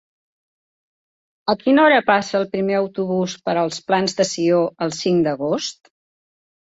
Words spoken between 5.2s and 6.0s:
d'agost?